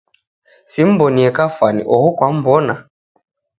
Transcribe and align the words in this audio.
Simw'onie 0.71 1.29
kafwani, 1.37 1.81
oho 1.93 2.07
kwamw'ona? 2.17 2.75